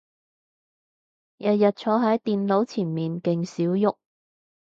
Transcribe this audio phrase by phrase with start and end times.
[1.37, 3.93] 日日坐係電腦前面勁少郁